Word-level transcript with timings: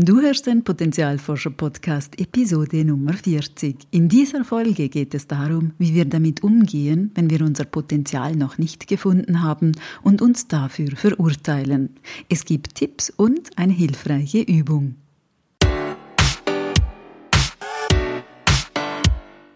Du 0.00 0.20
hörst 0.20 0.46
den 0.46 0.62
Potenzialforscher 0.62 1.50
Podcast 1.50 2.20
Episode 2.20 2.84
Nummer 2.84 3.14
40. 3.14 3.88
In 3.90 4.08
dieser 4.08 4.44
Folge 4.44 4.88
geht 4.88 5.12
es 5.12 5.26
darum, 5.26 5.72
wie 5.78 5.92
wir 5.92 6.04
damit 6.04 6.44
umgehen, 6.44 7.10
wenn 7.16 7.28
wir 7.30 7.40
unser 7.40 7.64
Potenzial 7.64 8.36
noch 8.36 8.58
nicht 8.58 8.86
gefunden 8.86 9.42
haben 9.42 9.72
und 10.04 10.22
uns 10.22 10.46
dafür 10.46 10.92
verurteilen. 10.94 11.96
Es 12.28 12.44
gibt 12.44 12.76
Tipps 12.76 13.10
und 13.10 13.50
eine 13.56 13.72
hilfreiche 13.72 14.42
Übung. 14.42 14.94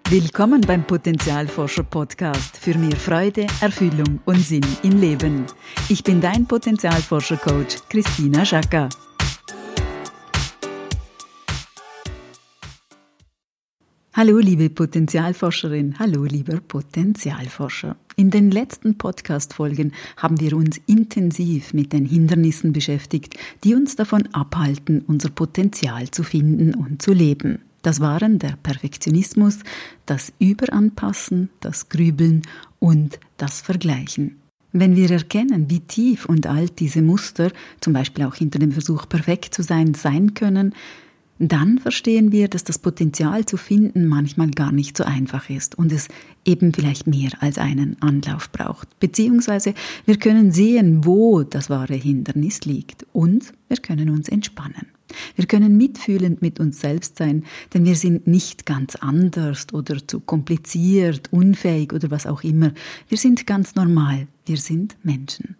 Willkommen 0.09 0.63
beim 0.63 0.85
Potenzialforscher 0.85 1.85
Podcast 1.85 2.57
für 2.57 2.77
mehr 2.77 2.97
Freude, 2.97 3.47
Erfüllung 3.61 4.19
und 4.25 4.41
Sinn 4.41 4.67
im 4.83 5.01
Leben. 5.01 5.47
Ich 5.89 6.03
bin 6.03 6.21
dein 6.21 6.47
Potenzialforscher 6.47 7.37
Coach 7.37 7.77
Christina 7.89 8.45
Schaka. 8.45 8.89
Hallo 14.15 14.37
liebe 14.37 14.69
Potenzialforscherin, 14.69 15.99
hallo 15.99 16.25
lieber 16.25 16.61
Potenzialforscher. 16.61 17.97
In 18.15 18.29
den 18.29 18.51
letzten 18.51 18.99
Podcast-Folgen 18.99 19.93
haben 20.19 20.39
wir 20.39 20.55
uns 20.55 20.79
intensiv 20.85 21.73
mit 21.73 21.95
den 21.95 22.05
Hindernissen 22.05 22.75
beschäftigt, 22.75 23.39
die 23.65 23.75
uns 23.75 23.97
davon 23.97 24.29
abhalten, 24.35 25.03
unser 25.07 25.31
Potenzial 25.31 26.11
zu 26.11 26.25
finden 26.25 26.75
und 26.75 27.01
zu 27.01 27.15
leben. 27.15 27.63
Das 27.81 28.01
waren 28.01 28.39
der 28.39 28.59
Perfektionismus, 28.63 29.61
das 30.05 30.31
Überanpassen, 30.39 31.49
das 31.61 31.89
Grübeln 31.89 32.43
und 32.81 33.19
das 33.39 33.63
Vergleichen. 33.63 34.37
Wenn 34.73 34.95
wir 34.95 35.11
erkennen, 35.11 35.71
wie 35.71 35.81
tief 35.81 36.27
und 36.27 36.47
alt 36.47 36.81
diese 36.81 37.01
Muster, 37.01 37.51
zum 37.81 37.95
Beispiel 37.95 38.27
auch 38.27 38.35
hinter 38.35 38.59
dem 38.59 38.73
Versuch 38.73 39.09
perfekt 39.09 39.55
zu 39.55 39.63
sein, 39.63 39.95
sein 39.95 40.35
können, 40.35 40.75
dann 41.49 41.79
verstehen 41.79 42.31
wir, 42.31 42.49
dass 42.49 42.63
das 42.63 42.79
Potenzial 42.79 43.47
zu 43.47 43.57
finden 43.57 44.07
manchmal 44.07 44.51
gar 44.51 44.71
nicht 44.71 44.97
so 44.97 45.05
einfach 45.05 45.51
ist 45.51 45.77
und 45.77 45.91
es 45.91 46.09
eben 46.45 46.73
vielleicht 46.73 47.07
mehr 47.07 47.31
als 47.41 47.59
einen 47.59 47.97
Anlauf 48.01 48.51
braucht. 48.51 48.99
Beziehungsweise 49.01 49.75
wir 50.07 50.19
können 50.19 50.53
sehen, 50.53 51.05
wo 51.05 51.43
das 51.43 51.71
wahre 51.71 51.95
Hindernis 51.95 52.61
liegt 52.65 53.07
und 53.13 53.53
wir 53.69 53.79
können 53.79 54.11
uns 54.11 54.29
entspannen. 54.29 54.87
Wir 55.37 55.47
können 55.47 55.77
mitfühlend 55.77 56.43
mit 56.43 56.61
uns 56.61 56.81
selbst 56.81 57.19
sein, 57.19 57.45
denn 57.75 57.85
wir 57.85 57.97
sind 57.97 58.27
nicht 58.27 58.65
ganz 58.67 58.97
anders 58.97 59.67
oder 59.73 60.07
zu 60.07 60.21
kompliziert, 60.21 61.33
unfähig 61.33 61.93
oder 61.93 62.11
was 62.11 62.27
auch 62.27 62.43
immer. 62.43 62.73
Wir 63.09 63.19
sind 63.19 63.47
ganz 63.47 63.75
normal. 63.75 64.27
Wir 64.47 64.57
sind 64.57 64.97
Menschen. 65.03 65.57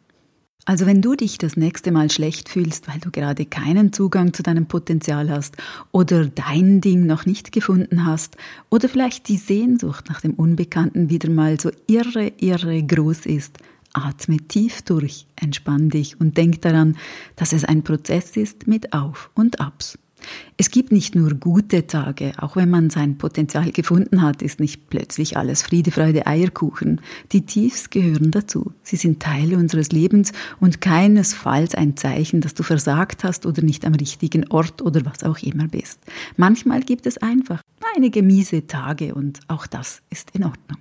Also 0.65 0.87
wenn 0.87 1.03
du 1.03 1.17
dich 1.17 1.39
das 1.39 1.57
nächste 1.57 1.91
Mal 1.91 2.09
schlecht 2.09 2.49
fühlst, 2.49 2.87
weil 2.87 3.01
du 3.01 3.11
gerade 3.11 3.47
keinen 3.47 3.93
Zugang 3.93 4.33
zu 4.33 4.45
deinem 4.45 4.67
Potenzial 4.67 5.29
hast 5.29 5.57
oder 5.91 6.27
dein 6.27 6.81
Ding 6.81 7.05
noch 7.05 7.27
nicht 7.27 7.51
gefunden 7.51 8.07
hast 8.07 8.37
oder 8.71 8.89
vielleicht 8.89 9.27
die 9.29 9.39
Sehnsucht 9.39 10.09
nach 10.09 10.21
dem 10.21 10.35
Unbekannten 10.35 11.11
wieder 11.11 11.31
mal 11.31 11.59
so 11.59 11.73
irre, 11.89 12.33
irre 12.39 12.81
groß 12.81 13.27
ist, 13.27 13.59
atme 13.93 14.37
tief 14.37 14.83
durch, 14.83 15.27
entspann 15.35 15.91
dich 15.91 16.21
und 16.21 16.37
denk 16.37 16.63
daran, 16.63 16.97
dass 17.35 17.53
es 17.53 17.65
ein 17.65 17.83
Prozess 17.83 18.37
ist 18.37 18.69
mit 18.69 18.93
Auf 18.93 19.31
und 19.35 19.61
Abs. 19.61 19.99
Es 20.57 20.71
gibt 20.71 20.93
nicht 20.93 21.15
nur 21.15 21.35
gute 21.35 21.87
Tage, 21.87 22.33
auch 22.39 22.57
wenn 22.57 22.71
man 22.71 22.91
sein 22.91 23.19
Potenzial 23.19 23.73
gefunden 23.73 24.23
hat, 24.23 24.43
ist 24.43 24.61
nicht 24.61 24.89
plötzlich 24.91 25.37
alles 25.37 25.63
Friede, 25.63 25.91
Freude, 25.91 26.27
Eierkuchen. 26.27 27.01
Die 27.33 27.47
Tiefs 27.47 27.91
gehören 27.91 28.31
dazu. 28.31 28.73
Sie 28.83 28.97
sind 28.97 29.21
Teile 29.21 29.57
unseres 29.57 29.93
Lebens 29.93 30.33
und 30.61 30.81
keinesfalls 30.81 31.75
ein 31.75 31.97
Zeichen, 31.97 32.41
dass 32.41 32.55
du 32.55 32.63
versagt 32.63 33.25
hast 33.25 33.47
oder 33.47 33.63
nicht 33.63 33.85
am 33.85 33.95
richtigen 33.95 34.49
Ort 34.51 34.83
oder 34.83 35.05
was 35.05 35.25
auch 35.25 35.39
immer 35.39 35.69
bist. 35.69 36.01
Manchmal 36.37 36.83
gibt 36.83 37.07
es 37.07 37.19
einfach 37.19 37.63
einige 37.97 38.23
miese 38.23 38.67
Tage 38.67 39.15
und 39.15 39.41
auch 39.49 39.67
das 39.67 40.03
ist 40.11 40.31
in 40.33 40.45
Ordnung. 40.45 40.79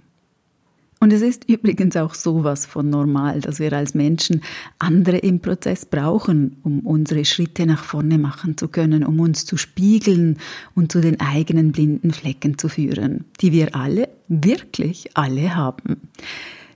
Und 1.02 1.12
es 1.12 1.24
ist 1.24 1.50
übrigens 1.50 1.98
auch 1.98 2.14
sowas 2.14 2.68
von 2.68 2.92
normal, 2.92 3.42
dass 3.42 3.58
wir 3.58 3.74
als 3.74 3.96
Menschen 3.96 4.44
andere 4.78 5.18
im 5.18 5.40
Prozess 5.40 5.84
brauchen, 5.84 6.58
um 6.62 6.82
unsere 6.82 7.26
Schritte 7.26 7.66
nach 7.66 7.84
vorne 7.84 8.20
machen 8.20 8.56
zu 8.56 8.68
können, 8.68 9.04
um 9.04 9.20
uns 9.20 9.48
zu 9.48 9.58
spiegeln 9.58 10.38
und 10.76 10.92
zu 10.92 11.02
den 11.02 11.20
eigenen 11.20 11.72
blinden 11.72 12.12
Flecken 12.12 12.60
zu 12.60 12.70
führen, 12.70 13.26
die 13.42 13.52
wir 13.52 13.76
alle, 13.76 14.10
wirklich 14.28 15.18
alle 15.18 15.56
haben. 15.56 16.02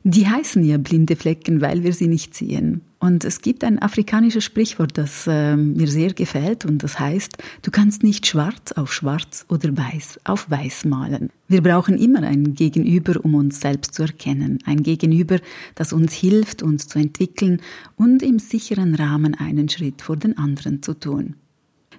Die 0.03 0.27
heißen 0.27 0.63
ja 0.63 0.79
blinde 0.79 1.15
Flecken, 1.15 1.61
weil 1.61 1.83
wir 1.83 1.93
sie 1.93 2.07
nicht 2.07 2.33
sehen. 2.33 2.81
Und 3.05 3.23
es 3.23 3.41
gibt 3.41 3.63
ein 3.63 3.79
afrikanisches 3.79 4.43
Sprichwort, 4.43 4.97
das 4.97 5.27
äh, 5.27 5.55
mir 5.55 5.87
sehr 5.87 6.13
gefällt 6.13 6.65
und 6.65 6.81
das 6.81 6.99
heißt, 6.99 7.37
du 7.61 7.69
kannst 7.69 8.01
nicht 8.01 8.25
schwarz 8.25 8.71
auf 8.71 8.91
schwarz 8.91 9.45
oder 9.47 9.77
weiß 9.77 10.21
auf 10.23 10.49
weiß 10.49 10.85
malen. 10.85 11.29
Wir 11.47 11.61
brauchen 11.61 11.99
immer 11.99 12.23
ein 12.23 12.55
Gegenüber, 12.55 13.23
um 13.23 13.35
uns 13.35 13.59
selbst 13.61 13.93
zu 13.93 14.01
erkennen. 14.01 14.57
Ein 14.65 14.81
Gegenüber, 14.81 15.37
das 15.75 15.93
uns 15.93 16.13
hilft, 16.13 16.63
uns 16.63 16.87
zu 16.87 16.97
entwickeln 16.97 17.61
und 17.95 18.23
im 18.23 18.39
sicheren 18.39 18.95
Rahmen 18.95 19.35
einen 19.35 19.69
Schritt 19.69 20.01
vor 20.01 20.17
den 20.17 20.35
anderen 20.39 20.81
zu 20.81 20.95
tun. 20.95 21.35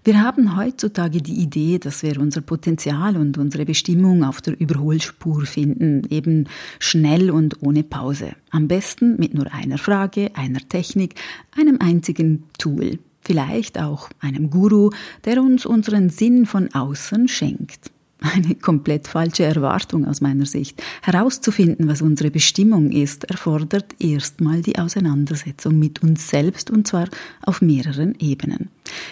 Wir 0.06 0.22
haben 0.22 0.56
heutzutage 0.56 1.20
die 1.20 1.34
Idee, 1.34 1.80
dass 1.80 2.04
wir 2.04 2.20
unser 2.20 2.40
Potenzial 2.40 3.16
und 3.16 3.38
unsere 3.38 3.64
Bestimmung 3.64 4.22
auf 4.22 4.40
der 4.40 4.56
Überholspur 4.56 5.44
finden, 5.46 6.04
eben 6.10 6.44
schnell 6.78 7.28
und 7.28 7.60
ohne 7.64 7.82
Pause. 7.82 8.36
Am 8.50 8.68
besten 8.68 9.16
mit 9.16 9.34
nur 9.34 9.52
einer 9.52 9.78
Frage, 9.78 10.30
einer 10.34 10.60
Technik, 10.60 11.16
einem 11.58 11.78
einzigen 11.80 12.44
Tool. 12.56 13.00
Vielleicht 13.20 13.80
auch 13.80 14.08
einem 14.20 14.48
Guru, 14.48 14.90
der 15.24 15.42
uns 15.42 15.66
unseren 15.66 16.08
Sinn 16.08 16.46
von 16.46 16.72
außen 16.72 17.26
schenkt. 17.26 17.90
Eine 18.34 18.56
komplett 18.56 19.06
falsche 19.06 19.44
Erwartung 19.44 20.04
aus 20.04 20.20
meiner 20.20 20.46
Sicht. 20.46 20.82
Herauszufinden, 21.02 21.88
was 21.88 22.02
unsere 22.02 22.30
Bestimmung 22.30 22.90
ist, 22.90 23.24
erfordert 23.24 23.94
erstmal 24.00 24.62
die 24.62 24.78
Auseinandersetzung 24.78 25.78
mit 25.78 26.02
uns 26.02 26.28
selbst 26.28 26.70
und 26.70 26.88
zwar 26.88 27.08
auf 27.42 27.62
mehreren 27.62 28.16
Ebenen. 28.18 28.70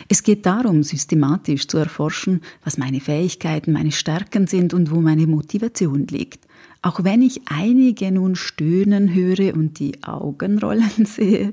Es 0.08 0.22
geht 0.22 0.46
darum, 0.46 0.82
systematisch 0.82 1.68
zu 1.68 1.78
erforschen, 1.78 2.40
was 2.64 2.78
meine 2.78 3.00
Fähigkeiten, 3.00 3.72
meine 3.72 3.92
Stärken 3.92 4.46
sind 4.46 4.74
und 4.74 4.90
wo 4.90 5.00
meine 5.00 5.26
Motivation 5.26 6.06
liegt. 6.08 6.44
Auch 6.82 7.04
wenn 7.04 7.22
ich 7.22 7.42
einige 7.46 8.10
nun 8.10 8.36
stöhnen 8.36 9.14
höre 9.14 9.54
und 9.54 9.78
die 9.78 10.02
Augen 10.02 10.58
rollen 10.58 10.90
sehe, 11.04 11.50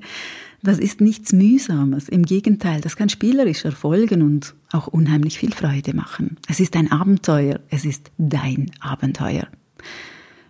das 0.63 0.79
ist 0.79 1.01
nichts 1.01 1.33
Mühsames. 1.33 2.09
Im 2.09 2.23
Gegenteil, 2.23 2.81
das 2.81 2.95
kann 2.95 3.09
spielerisch 3.09 3.66
erfolgen 3.66 4.22
und 4.22 4.53
auch 4.72 4.88
unheimlich 4.88 5.39
viel 5.39 5.53
Freude 5.53 5.95
machen. 5.95 6.38
Es 6.47 6.59
ist 6.59 6.75
ein 6.75 6.91
Abenteuer. 6.91 7.59
Es 7.69 7.85
ist 7.85 8.11
dein 8.17 8.72
Abenteuer. 8.79 9.47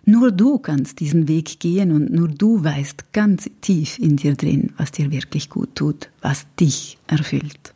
Nur 0.04 0.32
du 0.32 0.58
kannst 0.58 1.00
diesen 1.00 1.28
Weg 1.28 1.60
gehen 1.60 1.92
und 1.92 2.12
nur 2.12 2.28
du 2.28 2.62
weißt 2.62 3.12
ganz 3.12 3.48
tief 3.60 3.98
in 3.98 4.16
dir 4.16 4.34
drin, 4.34 4.72
was 4.76 4.90
dir 4.90 5.10
wirklich 5.12 5.48
gut 5.48 5.76
tut, 5.76 6.10
was 6.20 6.46
dich 6.58 6.98
erfüllt. 7.06 7.72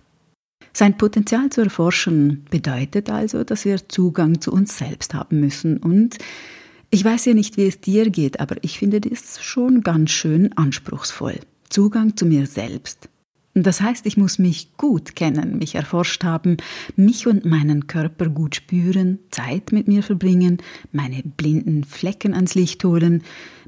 Sein 0.73 0.99
Potenzial 0.99 1.51
zu 1.51 1.63
erforschen 1.63 2.45
bedeutet 2.51 3.09
also, 3.11 3.45
dass 3.45 3.65
wir 3.65 3.89
Zugang 3.89 4.41
zu 4.41 4.53
uns 4.53 4.77
selbst 4.77 5.15
haben 5.15 5.41
müssen 5.41 5.79
und 5.79 6.19
ich 6.91 7.05
weiß 7.05 7.25
ja 7.27 7.35
nicht, 7.35 7.57
wie 7.57 7.67
es 7.67 7.81
dir 7.81 8.11
geht, 8.11 8.41
aber 8.41 8.57
ich 8.63 8.79
finde 8.79 9.01
das 9.01 9.43
schon 9.43 9.83
ganz 9.83 10.11
schön 10.11 10.53
anspruchsvoll. 10.57 11.41
Zugang 11.69 12.17
zu 12.17 12.27
mir 12.27 12.47
selbst. 12.47 13.09
Das 13.59 13.81
heißt, 13.81 14.05
ich 14.05 14.19
muss 14.19 14.39
mich 14.39 14.77
gut 14.77 15.17
kennen, 15.17 15.57
mich 15.57 15.77
erforscht 15.77 16.25
haben, 16.25 16.59
mich 16.95 17.27
und 17.27 17.47
meinen 17.47 17.87
Körper 17.87 18.29
gut 18.29 18.57
spüren, 18.57 19.19
Zeit 19.31 19.73
mit 19.73 19.89
mir 19.89 20.03
verbringen, 20.03 20.59
meine 20.93 21.23
blinden 21.23 21.85
Flecken 21.85 22.35
ans 22.35 22.55
Licht 22.55 22.85
holen, 22.85 23.23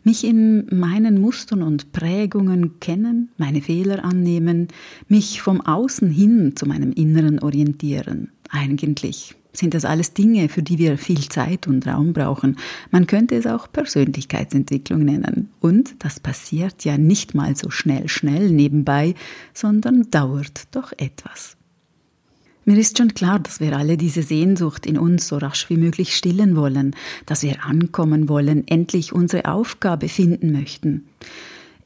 mich 0.04 0.24
in 0.24 0.66
meinen 0.70 1.22
Mustern 1.22 1.62
und 1.62 1.92
Prägungen 1.92 2.80
kennen, 2.80 3.30
meine 3.38 3.62
Fehler 3.62 4.04
annehmen, 4.04 4.68
mich 5.08 5.40
vom 5.40 5.62
Außen 5.62 6.10
hin 6.10 6.52
zu 6.54 6.66
meinem 6.66 6.92
Inneren 6.92 7.38
orientieren. 7.38 8.30
Eigentlich 8.50 9.37
sind 9.52 9.74
das 9.74 9.84
alles 9.84 10.14
Dinge, 10.14 10.48
für 10.48 10.62
die 10.62 10.78
wir 10.78 10.98
viel 10.98 11.28
Zeit 11.28 11.66
und 11.66 11.86
Raum 11.86 12.12
brauchen. 12.12 12.56
Man 12.90 13.06
könnte 13.06 13.34
es 13.34 13.46
auch 13.46 13.70
Persönlichkeitsentwicklung 13.70 15.04
nennen. 15.04 15.50
Und 15.60 15.94
das 16.00 16.20
passiert 16.20 16.84
ja 16.84 16.98
nicht 16.98 17.34
mal 17.34 17.56
so 17.56 17.70
schnell, 17.70 18.08
schnell 18.08 18.50
nebenbei, 18.50 19.14
sondern 19.54 20.10
dauert 20.10 20.68
doch 20.72 20.92
etwas. 20.96 21.56
Mir 22.68 22.76
ist 22.76 22.98
schon 22.98 23.14
klar, 23.14 23.38
dass 23.38 23.60
wir 23.60 23.74
alle 23.74 23.96
diese 23.96 24.22
Sehnsucht 24.22 24.84
in 24.84 24.98
uns 24.98 25.26
so 25.26 25.38
rasch 25.38 25.70
wie 25.70 25.78
möglich 25.78 26.14
stillen 26.14 26.54
wollen, 26.54 26.94
dass 27.24 27.42
wir 27.42 27.64
ankommen 27.64 28.28
wollen, 28.28 28.68
endlich 28.68 29.14
unsere 29.14 29.46
Aufgabe 29.46 30.10
finden 30.10 30.52
möchten. 30.52 31.08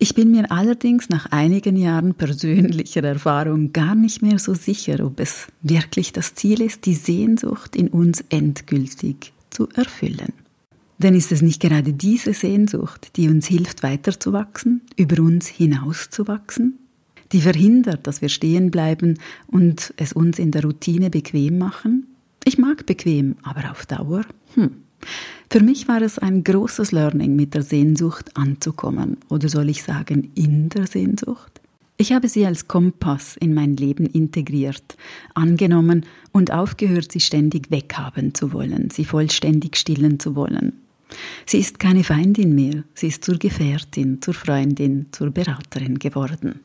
Ich 0.03 0.17
bin 0.17 0.33
mir 0.33 0.51
allerdings 0.51 1.11
nach 1.11 1.27
einigen 1.27 1.77
Jahren 1.77 2.15
persönlicher 2.15 3.05
Erfahrung 3.05 3.73
gar 3.73 3.95
nicht 3.95 4.21
mehr 4.21 4.41
so 4.41 4.53
sicher, 4.53 5.07
ob 5.07 5.21
es 5.21 5.47
wirklich 5.63 6.13
das 6.13 6.35
Ziel 6.35 6.61
ist, 6.61 6.87
die 6.87 6.97
Sehnsucht 6.97 7.77
in 7.77 7.87
uns 7.87 8.25
endgültig 8.29 9.33
zu 9.51 9.69
erfüllen. 9.77 10.33
Denn 10.99 11.15
ist 11.15 11.31
es 11.31 11.41
nicht 11.41 11.63
gerade 11.63 11.93
diese 11.93 12.35
Sehnsucht, 12.35 13.13
die 13.15 13.29
uns 13.29 13.47
hilft, 13.47 13.85
weiterzuwachsen, 13.85 14.81
über 14.97 15.23
uns 15.23 15.47
hinauszuwachsen? 15.47 16.81
die 17.31 17.41
verhindert, 17.41 18.09
dass 18.09 18.21
wir 18.21 18.29
stehen 18.29 18.73
bleiben 18.73 19.21
und 19.47 19.95
es 19.99 20.13
uns 20.13 20.41
in 20.41 20.51
der 20.51 20.65
Routine 20.65 21.11
bequem 21.11 21.59
machen? 21.59 22.09
Ich 22.43 22.59
mag 22.59 22.87
bequem, 22.87 23.37
aber 23.45 23.71
auf 23.71 23.87
Dauer? 23.87 24.23
Hm. 24.55 24.83
Für 25.53 25.61
mich 25.61 25.87
war 25.87 26.01
es 26.01 26.19
ein 26.19 26.45
großes 26.45 26.93
Learning, 26.93 27.37
mit 27.37 27.53
der 27.53 27.61
Sehnsucht 27.61 28.39
anzukommen. 28.39 29.19
Oder 29.29 29.51
soll 29.51 29.69
ich 29.69 29.83
sagen, 29.83 30.31
in 30.35 30.71
der 30.71 30.87
Sehnsucht? 30.87 31.61
Ich 31.99 32.15
habe 32.15 32.31
sie 32.31 32.47
als 32.47 32.69
Kompass 32.69 33.37
in 33.37 33.53
mein 33.53 33.77
Leben 33.77 34.07
integriert, 34.07 34.97
angenommen 35.35 36.07
und 36.33 36.55
aufgehört, 36.55 37.13
sie 37.13 37.21
ständig 37.21 37.71
weghaben 37.71 38.35
zu 38.35 38.55
wollen, 38.55 38.89
sie 38.89 39.05
vollständig 39.05 39.77
stillen 39.77 40.19
zu 40.19 40.37
wollen. 40.37 40.73
Sie 41.45 41.59
ist 41.59 41.79
keine 41.79 42.03
Feindin 42.03 42.55
mehr, 42.55 42.85
sie 42.95 43.09
ist 43.09 43.23
zur 43.23 43.37
Gefährtin, 43.37 44.23
zur 44.23 44.33
Freundin, 44.33 45.09
zur 45.13 45.33
Beraterin 45.33 45.99
geworden. 45.99 46.61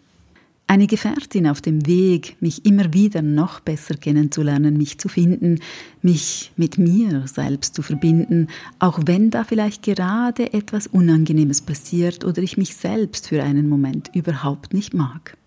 Eine 0.70 0.88
Gefährtin 0.88 1.48
auf 1.48 1.62
dem 1.62 1.88
Weg, 1.88 2.36
mich 2.42 2.66
immer 2.66 2.94
wieder 2.94 3.22
noch 3.22 3.62
besser 3.62 3.96
kennenzulernen, 3.96 4.76
mich 4.76 5.00
zu 5.00 5.08
finden, 5.08 5.62
mich 6.02 6.52
mit 6.58 6.78
mir 6.78 7.26
selbst 7.26 7.74
zu 7.74 7.82
verbinden, 7.82 8.48
auch 8.78 9.00
wenn 9.06 9.30
da 9.30 9.46
vielleicht 9.46 9.84
gerade 9.84 10.52
etwas 10.52 10.88
Unangenehmes 10.88 11.62
passiert 11.62 12.26
oder 12.26 12.42
ich 12.44 12.58
mich 12.58 12.76
selbst 12.76 13.30
für 13.30 13.42
einen 13.44 13.70
Moment 13.70 14.12
überhaupt 14.14 14.74
nicht 14.74 14.94
mag. 14.94 15.38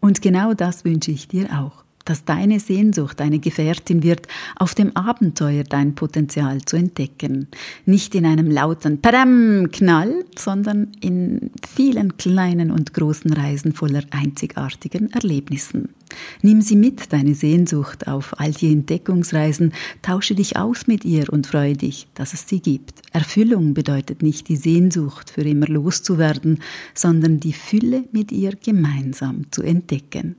Und 0.00 0.22
genau 0.22 0.54
das 0.54 0.82
wünsche 0.86 1.10
ich 1.10 1.28
dir 1.28 1.50
auch 1.60 1.84
dass 2.04 2.24
deine 2.24 2.60
Sehnsucht 2.60 3.20
eine 3.20 3.38
Gefährtin 3.38 4.02
wird, 4.02 4.26
auf 4.56 4.74
dem 4.74 4.96
Abenteuer 4.96 5.64
dein 5.64 5.94
Potenzial 5.94 6.60
zu 6.62 6.76
entdecken. 6.76 7.48
Nicht 7.86 8.14
in 8.14 8.26
einem 8.26 8.50
lauten 8.50 9.00
Padam-Knall, 9.00 10.24
sondern 10.36 10.88
in 11.00 11.50
vielen 11.68 12.16
kleinen 12.16 12.70
und 12.70 12.94
großen 12.94 13.32
Reisen 13.32 13.72
voller 13.72 14.02
einzigartigen 14.10 15.10
Erlebnissen. 15.12 15.90
Nimm 16.42 16.60
sie 16.60 16.76
mit, 16.76 17.12
deine 17.12 17.34
Sehnsucht, 17.34 18.08
auf 18.08 18.38
all 18.40 18.52
die 18.52 18.72
Entdeckungsreisen, 18.72 19.72
tausche 20.02 20.34
dich 20.34 20.56
aus 20.56 20.86
mit 20.86 21.04
ihr 21.04 21.32
und 21.32 21.46
freue 21.46 21.74
dich, 21.74 22.08
dass 22.14 22.34
es 22.34 22.48
sie 22.48 22.60
gibt. 22.60 23.00
Erfüllung 23.12 23.74
bedeutet 23.74 24.22
nicht 24.22 24.48
die 24.48 24.56
Sehnsucht, 24.56 25.30
für 25.30 25.42
immer 25.42 25.66
loszuwerden, 25.66 26.60
sondern 26.94 27.40
die 27.40 27.52
Fülle 27.52 28.04
mit 28.12 28.32
ihr 28.32 28.52
gemeinsam 28.56 29.50
zu 29.50 29.62
entdecken. 29.62 30.36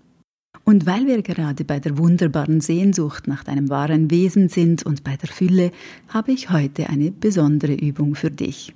Und 0.63 0.85
weil 0.85 1.07
wir 1.07 1.21
gerade 1.21 1.63
bei 1.63 1.79
der 1.79 1.97
wunderbaren 1.97 2.61
Sehnsucht 2.61 3.27
nach 3.27 3.43
deinem 3.43 3.69
wahren 3.69 4.11
Wesen 4.11 4.49
sind 4.49 4.83
und 4.85 5.03
bei 5.03 5.17
der 5.17 5.29
Fülle, 5.29 5.71
habe 6.07 6.31
ich 6.31 6.49
heute 6.49 6.89
eine 6.89 7.11
besondere 7.11 7.73
Übung 7.73 8.15
für 8.15 8.31
dich. 8.31 8.73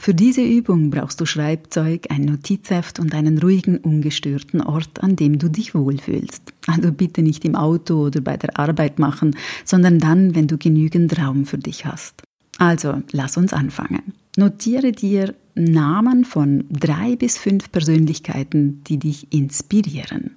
Für 0.00 0.14
diese 0.14 0.42
Übung 0.42 0.90
brauchst 0.90 1.20
du 1.20 1.26
Schreibzeug, 1.26 2.06
ein 2.08 2.24
Notizheft 2.24 3.00
und 3.00 3.14
einen 3.14 3.38
ruhigen, 3.38 3.78
ungestörten 3.78 4.60
Ort, 4.60 5.02
an 5.02 5.16
dem 5.16 5.40
du 5.40 5.50
dich 5.50 5.74
wohlfühlst. 5.74 6.40
Also 6.68 6.92
bitte 6.92 7.20
nicht 7.20 7.44
im 7.44 7.56
Auto 7.56 8.06
oder 8.06 8.20
bei 8.20 8.36
der 8.36 8.58
Arbeit 8.58 9.00
machen, 9.00 9.36
sondern 9.64 9.98
dann, 9.98 10.36
wenn 10.36 10.46
du 10.46 10.56
genügend 10.56 11.18
Raum 11.18 11.46
für 11.46 11.58
dich 11.58 11.84
hast. 11.84 12.22
Also, 12.58 13.02
lass 13.10 13.36
uns 13.36 13.52
anfangen. 13.52 14.14
Notiere 14.36 14.92
dir 14.92 15.34
Namen 15.56 16.24
von 16.24 16.64
drei 16.70 17.16
bis 17.16 17.36
fünf 17.36 17.72
Persönlichkeiten, 17.72 18.84
die 18.84 18.98
dich 18.98 19.32
inspirieren. 19.32 20.36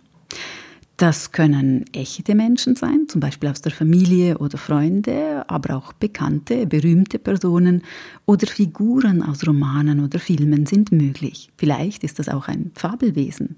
Das 1.02 1.32
können 1.32 1.86
echte 1.94 2.36
Menschen 2.36 2.76
sein, 2.76 3.08
zum 3.08 3.22
Beispiel 3.22 3.50
aus 3.50 3.60
der 3.60 3.72
Familie 3.72 4.38
oder 4.38 4.60
Freunde, 4.60 5.50
aber 5.50 5.76
auch 5.76 5.94
bekannte, 5.94 6.68
berühmte 6.68 7.18
Personen 7.18 7.82
oder 8.28 8.46
Figuren 8.46 9.24
aus 9.24 9.48
Romanen 9.48 10.00
oder 10.06 10.20
Filmen 10.20 10.68
sind 10.68 10.92
möglich. 10.92 11.50
Vielleicht 11.58 12.04
ist 12.04 12.20
das 12.20 12.30
auch 12.30 12.48
ein 12.48 12.70
Fabelwesen. 12.76 13.56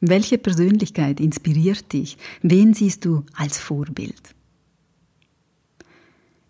Welche 0.00 0.36
Persönlichkeit 0.36 1.20
inspiriert 1.20 1.92
dich? 1.92 2.18
Wen 2.42 2.74
siehst 2.74 3.04
du 3.04 3.22
als 3.36 3.58
Vorbild? 3.58 4.34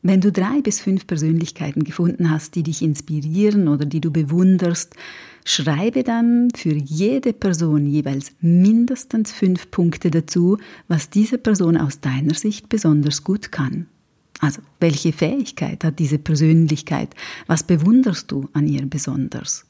Wenn 0.03 0.21
du 0.21 0.33
drei 0.33 0.61
bis 0.61 0.81
fünf 0.81 1.07
Persönlichkeiten 1.07 1.85
gefunden 1.85 2.29
hast, 2.31 2.57
die 2.57 2.65
dich 2.65 2.83
inspirieren 2.83 3.69
oder 3.69 3.87
die 3.87 4.01
du 4.01 4.11
bewunderst, 4.11 4.97
schreibe 5.45 6.03
dann 6.03 6.49
für 6.57 6.75
jede 6.75 7.33
Person 7.33 7.87
jeweils 7.87 8.33
mindestens 8.41 9.31
fünf 9.31 9.71
Punkte 9.71 10.11
dazu, 10.11 10.59
was 10.89 11.09
diese 11.09 11.39
Person 11.39 11.77
aus 11.77 12.01
deiner 12.01 12.35
Sicht 12.35 12.69
besonders 12.69 13.23
gut 13.23 13.53
kann. 13.53 13.87
Also, 14.41 14.61
welche 14.81 15.13
Fähigkeit 15.13 15.85
hat 15.85 16.01
diese 16.01 16.19
Persönlichkeit? 16.19 17.15
Was 17.47 17.63
bewunderst 17.63 18.33
du 18.33 18.49
an 18.55 18.67
ihr 18.67 18.85
besonders? 18.87 19.65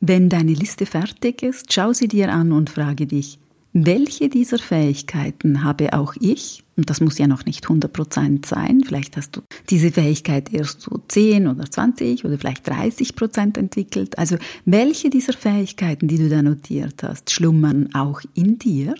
Wenn 0.00 0.30
deine 0.30 0.54
Liste 0.54 0.86
fertig 0.86 1.42
ist, 1.42 1.74
schau 1.74 1.92
sie 1.92 2.08
dir 2.08 2.32
an 2.32 2.52
und 2.52 2.70
frage 2.70 3.06
dich, 3.06 3.38
welche 3.74 4.30
dieser 4.30 4.58
Fähigkeiten 4.58 5.62
habe 5.62 5.92
auch 5.92 6.14
ich? 6.20 6.65
Und 6.76 6.90
das 6.90 7.00
muss 7.00 7.16
ja 7.18 7.26
noch 7.26 7.46
nicht 7.46 7.64
100% 7.64 8.46
sein. 8.46 8.82
Vielleicht 8.84 9.16
hast 9.16 9.36
du 9.36 9.40
diese 9.70 9.90
Fähigkeit 9.90 10.52
erst 10.52 10.82
so 10.82 11.00
10 11.08 11.48
oder 11.48 11.70
20 11.70 12.24
oder 12.24 12.36
vielleicht 12.38 12.68
30% 12.68 13.58
entwickelt. 13.58 14.18
Also 14.18 14.36
welche 14.66 15.08
dieser 15.08 15.32
Fähigkeiten, 15.32 16.06
die 16.06 16.18
du 16.18 16.28
da 16.28 16.42
notiert 16.42 17.02
hast, 17.02 17.30
schlummern 17.30 17.94
auch 17.94 18.20
in 18.34 18.58
dir? 18.58 18.94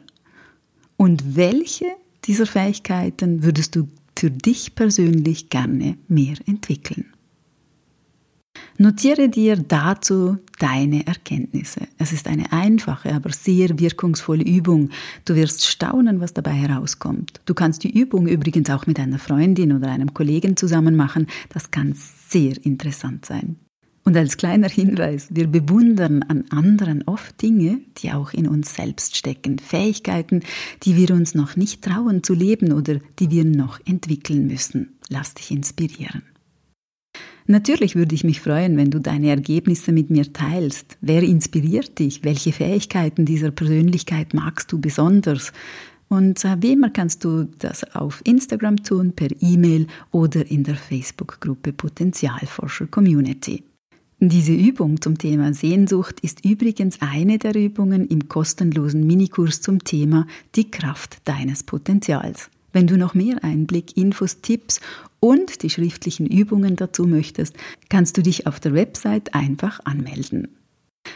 Und 0.97 1.37
welche 1.37 1.87
dieser 2.25 2.47
Fähigkeiten 2.47 3.43
würdest 3.43 3.77
du 3.77 3.89
für 4.19 4.31
dich 4.31 4.75
persönlich 4.75 5.51
gerne 5.51 5.99
mehr 6.09 6.37
entwickeln? 6.47 7.13
Notiere 8.79 9.29
dir 9.29 9.57
dazu 9.57 10.39
deine 10.59 11.07
Erkenntnisse. 11.07 11.83
Es 11.99 12.13
ist 12.13 12.27
eine 12.29 12.53
einfache, 12.53 13.15
aber 13.15 13.31
sehr 13.31 13.79
wirkungsvolle 13.79 14.45
Übung. 14.45 14.91
Du 15.25 15.35
wirst 15.35 15.67
staunen, 15.67 16.21
was 16.21 16.35
dabei 16.35 16.53
herauskommt. 16.53 17.41
Du 17.45 17.55
kannst 17.55 17.85
die 17.85 17.99
Übung 17.99 18.27
übrigens 18.27 18.71
auch 18.71 18.87
mit 18.87 18.99
einer 18.99 19.19
Freundin 19.19 19.73
oder 19.73 19.89
einem 19.89 20.15
Kollegen 20.15 20.57
zusammen 20.57 20.97
machen. 20.97 21.27
Das 21.51 21.71
kann 21.71 21.95
sehr 21.95 22.55
interessant 22.65 23.27
sein. 23.27 23.57
Und 24.07 24.17
als 24.17 24.37
kleiner 24.37 24.69
Hinweis, 24.69 25.27
wir 25.31 25.49
bewundern 25.49 26.23
an 26.23 26.45
anderen 26.51 27.03
oft 27.09 27.43
Dinge, 27.43 27.81
die 27.99 28.13
auch 28.13 28.33
in 28.33 28.47
uns 28.47 28.73
selbst 28.73 29.17
stecken, 29.17 29.59
Fähigkeiten, 29.59 30.43
die 30.85 30.97
wir 30.97 31.11
uns 31.11 31.35
noch 31.35 31.57
nicht 31.57 31.83
trauen 31.83 32.23
zu 32.23 32.33
leben 32.33 32.73
oder 32.73 33.01
die 33.19 33.33
wir 33.33 33.45
noch 33.45 33.81
entwickeln 33.85 34.47
müssen. 34.47 34.97
Lass 35.09 35.35
dich 35.35 35.51
inspirieren. 35.51 36.23
Natürlich 37.49 37.95
würde 37.95 38.15
ich 38.15 38.25
mich 38.25 38.41
freuen, 38.41 38.77
wenn 38.77 38.91
du 38.91 39.01
deine 39.01 39.29
Ergebnisse 39.29 39.93
mit 39.93 40.11
mir 40.11 40.33
teilst. 40.33 40.99
Wer 41.01 41.23
inspiriert 41.23 41.99
dich? 41.99 42.25
Welche 42.25 42.53
Fähigkeiten 42.53 43.25
dieser 43.25 43.53
Persönlichkeit 43.53 44.35
magst 44.35 44.73
du 44.73 44.81
besonders? 44.81 45.53
Und 46.09 46.45
äh, 46.45 46.57
wie 46.61 46.73
immer 46.73 46.91
kannst 46.91 47.25
du 47.25 47.45
das 47.59 47.95
auf 47.95 48.21
Instagram 48.25 48.83
tun, 48.83 49.13
per 49.13 49.31
E-Mail 49.41 49.87
oder 50.11 50.49
in 50.51 50.65
der 50.65 50.77
Facebook-Gruppe 50.77 51.73
Potenzialforscher 51.73 52.87
Community. 52.87 53.63
Diese 54.19 54.53
Übung 54.53 55.01
zum 55.01 55.19
Thema 55.19 55.53
Sehnsucht 55.53 56.21
ist 56.21 56.45
übrigens 56.45 57.03
eine 57.03 57.39
der 57.39 57.55
Übungen 57.55 58.07
im 58.07 58.29
kostenlosen 58.29 59.07
Minikurs 59.07 59.61
zum 59.61 59.85
Thema 59.85 60.27
Die 60.55 60.71
Kraft 60.71 61.19
deines 61.25 61.63
Potenzials. 61.63 62.51
Wenn 62.77 62.87
du 62.87 62.99
noch 62.99 63.15
mehr 63.15 63.43
Einblick, 63.43 63.97
Infos, 63.97 64.43
Tipps 64.43 64.83
und 65.19 65.63
die 65.63 65.71
schriftlichen 65.71 66.27
Übungen 66.27 66.77
dazu 66.77 67.07
möchtest, 67.07 67.57
kannst 67.89 68.19
du 68.19 68.23
dich 68.23 68.47
auf 68.47 68.61
der 68.61 68.75
Website 68.75 69.35
einfach 69.35 69.81
anmelden. 69.87 70.49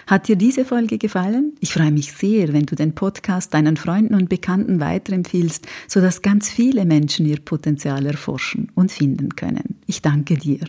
Hat 0.07 0.29
dir 0.29 0.37
diese 0.37 0.65
Folge 0.65 0.97
gefallen? 0.97 1.53
Ich 1.61 1.75
freue 1.75 1.93
mich 1.93 2.15
sehr, 2.15 2.55
wenn 2.55 2.65
du 2.65 2.77
den 2.77 2.95
Podcast 2.95 3.53
deinen 3.53 3.77
Freunden 3.77 4.15
und 4.15 4.31
Bekannten 4.31 4.81
weiterempfiehlst, 4.81 5.67
sodass 5.87 6.23
ganz 6.23 6.49
viele 6.49 6.87
Menschen 6.87 7.27
ihr 7.27 7.41
Potenzial 7.41 8.07
erforschen 8.07 8.73
und 8.75 8.91
finden 8.91 9.37
können. 9.37 9.83
Ich 9.85 10.01
danke 10.01 10.39
dir. 10.39 10.61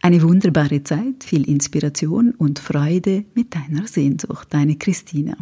Eine 0.00 0.22
wunderbare 0.22 0.82
Zeit, 0.82 1.24
viel 1.24 1.46
Inspiration 1.46 2.30
und 2.30 2.58
Freude 2.58 3.26
mit 3.34 3.54
deiner 3.54 3.86
Sehnsucht, 3.86 4.48
deine 4.48 4.76
Christina. 4.76 5.36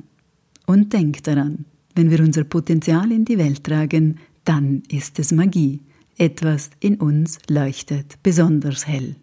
Und 0.67 0.93
denk 0.93 1.23
daran, 1.23 1.65
wenn 1.95 2.11
wir 2.11 2.21
unser 2.21 2.43
Potenzial 2.45 3.13
in 3.13 3.25
die 3.25 3.39
Welt 3.39 3.63
tragen, 3.63 4.19
dann 4.51 4.83
ist 4.89 5.21
es 5.21 5.31
Magie. 5.31 5.79
Etwas 6.19 6.71
in 6.81 6.97
uns 6.97 7.39
leuchtet 7.49 8.19
besonders 8.25 8.85
hell. 8.85 9.15